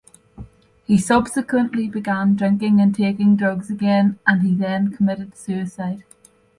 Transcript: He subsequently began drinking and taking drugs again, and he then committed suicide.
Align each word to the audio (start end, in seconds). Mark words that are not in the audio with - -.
He 0.85 0.97
subsequently 0.97 1.87
began 1.87 2.33
drinking 2.33 2.81
and 2.81 2.95
taking 2.95 3.35
drugs 3.35 3.69
again, 3.69 4.17
and 4.25 4.41
he 4.41 4.51
then 4.51 4.89
committed 4.91 5.37
suicide. 5.37 6.03